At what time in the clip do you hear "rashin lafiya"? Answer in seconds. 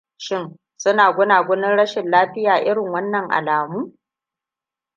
1.79-2.55